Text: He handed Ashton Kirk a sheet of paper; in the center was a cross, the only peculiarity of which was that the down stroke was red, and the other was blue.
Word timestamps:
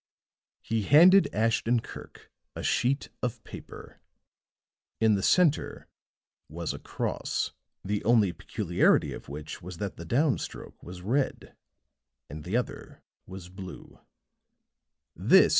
He 0.61 0.81
handed 0.81 1.27
Ashton 1.31 1.79
Kirk 1.79 2.31
a 2.55 2.63
sheet 2.63 3.09
of 3.21 3.43
paper; 3.43 4.01
in 4.99 5.13
the 5.13 5.21
center 5.21 5.87
was 6.49 6.73
a 6.73 6.79
cross, 6.79 7.51
the 7.85 8.03
only 8.03 8.33
peculiarity 8.33 9.13
of 9.13 9.29
which 9.29 9.61
was 9.61 9.77
that 9.77 9.97
the 9.97 10.05
down 10.05 10.39
stroke 10.39 10.81
was 10.81 11.03
red, 11.03 11.55
and 12.31 12.43
the 12.43 12.57
other 12.57 13.03
was 13.27 13.49
blue. 13.49 13.99